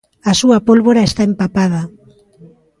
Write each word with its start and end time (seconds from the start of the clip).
A 0.29 0.33
súa 0.39 0.57
pólvora 0.67 1.07
está 1.09 1.21
empapada. 1.29 1.81